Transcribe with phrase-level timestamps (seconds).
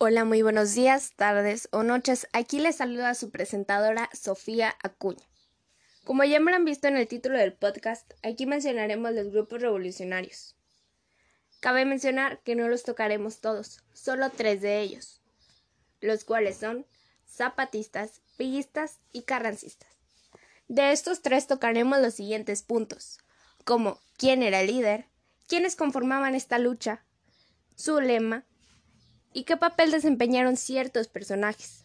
[0.00, 2.28] Hola, muy buenos días, tardes o noches.
[2.32, 5.26] Aquí les saluda su presentadora Sofía Acuña.
[6.04, 10.54] Como ya me han visto en el título del podcast, aquí mencionaremos los grupos revolucionarios.
[11.58, 15.20] Cabe mencionar que no los tocaremos todos, solo tres de ellos,
[16.00, 16.86] los cuales son
[17.28, 19.90] zapatistas, villistas y carrancistas.
[20.68, 23.18] De estos tres tocaremos los siguientes puntos,
[23.64, 25.06] como quién era el líder,
[25.48, 27.04] quiénes conformaban esta lucha,
[27.74, 28.44] su lema,
[29.38, 31.84] y qué papel desempeñaron ciertos personajes.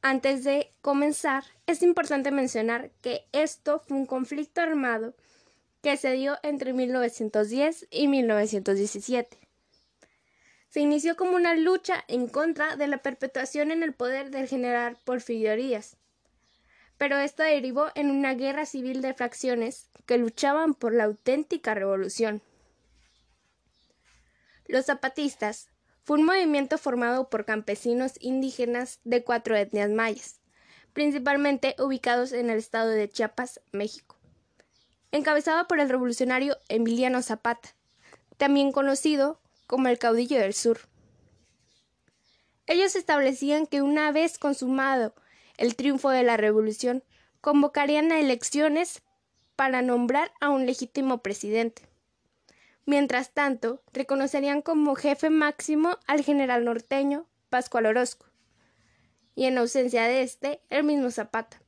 [0.00, 5.16] Antes de comenzar, es importante mencionar que esto fue un conflicto armado
[5.82, 9.38] que se dio entre 1910 y 1917.
[10.68, 14.96] Se inició como una lucha en contra de la perpetuación en el poder del general
[15.04, 15.96] Porfirio Díaz,
[16.96, 22.40] pero esto derivó en una guerra civil de fracciones que luchaban por la auténtica revolución.
[24.68, 25.73] Los zapatistas
[26.04, 30.40] fue un movimiento formado por campesinos indígenas de cuatro etnias mayas,
[30.92, 34.16] principalmente ubicados en el estado de Chiapas, México.
[35.10, 37.74] Encabezado por el revolucionario Emiliano Zapata,
[38.36, 40.78] también conocido como el caudillo del sur.
[42.66, 45.14] Ellos establecían que una vez consumado
[45.56, 47.04] el triunfo de la revolución,
[47.40, 49.02] convocarían a elecciones
[49.56, 51.82] para nombrar a un legítimo presidente.
[52.86, 58.26] Mientras tanto, reconocerían como jefe máximo al general norteño Pascual Orozco,
[59.34, 61.60] y en ausencia de este, el mismo Zapata.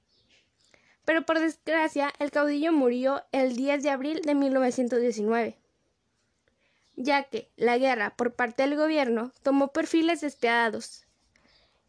[1.04, 5.56] Pero por desgracia, el caudillo murió el 10 de abril de 1919,
[6.96, 11.06] ya que la guerra por parte del gobierno tomó perfiles despiadados,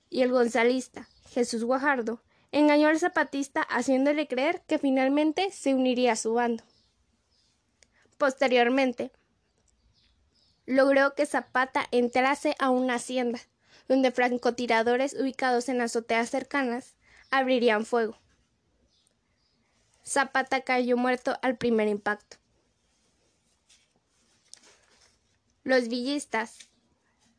[0.09, 6.15] y el gonzalista Jesús Guajardo engañó al zapatista haciéndole creer que finalmente se uniría a
[6.15, 6.63] su bando.
[8.17, 9.11] Posteriormente,
[10.65, 13.39] logró que Zapata entrase a una hacienda,
[13.87, 16.95] donde francotiradores ubicados en azoteas cercanas
[17.29, 18.17] abrirían fuego.
[20.05, 22.37] Zapata cayó muerto al primer impacto.
[25.63, 26.69] Los villistas,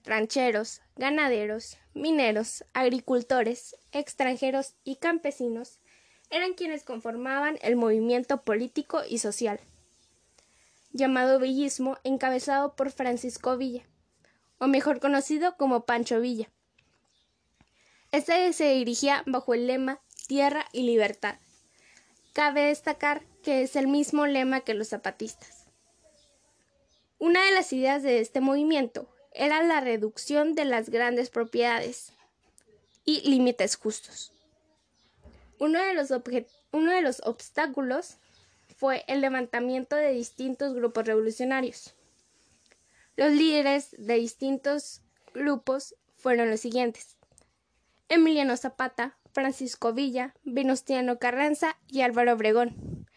[0.04, 5.80] rancheros, ganaderos, mineros, agricultores, extranjeros y campesinos
[6.30, 9.60] eran quienes conformaban el movimiento político y social
[10.98, 13.84] llamado villismo encabezado por Francisco Villa,
[14.58, 16.50] o mejor conocido como Pancho Villa.
[18.12, 21.36] Este se dirigía bajo el lema Tierra y Libertad.
[22.34, 25.66] Cabe destacar que es el mismo lema que los zapatistas.
[27.18, 32.12] Una de las ideas de este movimiento era la reducción de las grandes propiedades
[33.04, 34.32] y límites justos.
[35.58, 36.10] Uno de los,
[36.72, 38.18] uno de los obstáculos
[38.78, 41.96] fue el levantamiento de distintos grupos revolucionarios.
[43.16, 45.02] Los líderes de distintos
[45.34, 47.18] grupos fueron los siguientes:
[48.08, 53.08] Emiliano Zapata, Francisco Villa, Venustiano Carranza y Álvaro Obregón,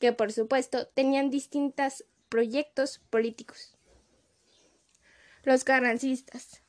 [0.00, 3.76] que por supuesto tenían distintos proyectos políticos.
[5.42, 6.62] Los carrancistas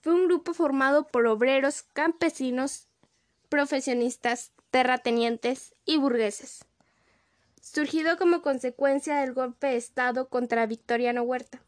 [0.00, 2.86] fue un grupo formado por obreros, campesinos,
[3.48, 6.67] profesionistas, terratenientes y burgueses
[7.72, 11.60] surgido como consecuencia del golpe de Estado contra Victoriano Huerta.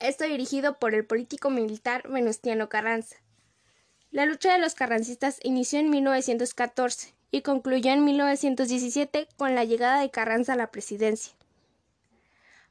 [0.00, 3.16] Esto dirigido por el político militar Venustiano Carranza.
[4.10, 10.00] La lucha de los carrancistas inició en 1914 y concluyó en 1917 con la llegada
[10.00, 11.32] de Carranza a la presidencia.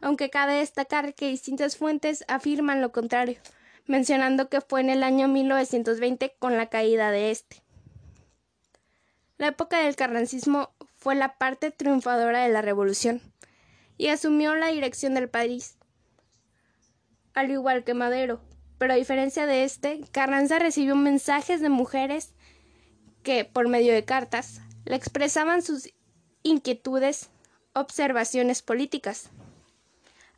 [0.01, 3.39] Aunque cabe destacar que distintas fuentes afirman lo contrario,
[3.85, 7.63] mencionando que fue en el año 1920 con la caída de este.
[9.38, 10.75] La época del carrancismo
[11.06, 13.22] fue la parte triunfadora de la revolución
[13.96, 15.78] y asumió la dirección del país.
[17.36, 18.42] Al igual que Madero,
[18.80, 22.34] pero a diferencia de este, Carranza recibió mensajes de mujeres
[23.22, 25.94] que, por medio de cartas, le expresaban sus
[26.42, 27.30] inquietudes,
[27.74, 29.30] observaciones políticas.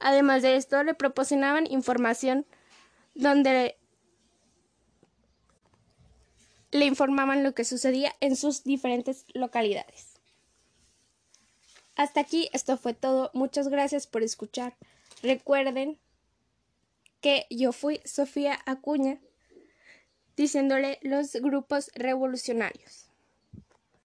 [0.02, 2.46] Además de esto, le proporcionaban información
[3.16, 3.78] donde
[6.72, 10.17] le informaban lo que sucedía en sus diferentes localidades.
[11.98, 13.32] Hasta aquí esto fue todo.
[13.34, 14.78] Muchas gracias por escuchar.
[15.24, 16.00] Recuerden
[17.22, 19.20] que yo fui Sofía Acuña
[20.36, 23.07] diciéndole los grupos revolucionarios.